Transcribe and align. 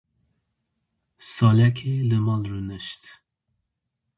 Salekê 1.31 1.93
li 2.09 2.17
mal 2.25 2.43
rûnişt. 2.49 3.03